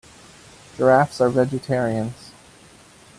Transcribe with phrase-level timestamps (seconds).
[0.77, 2.31] Giraffes are vegetarians.